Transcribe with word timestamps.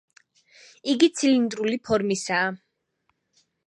იგი 0.93 1.11
ცილინდრული 1.21 1.81
ფორმისაა. 1.91 2.53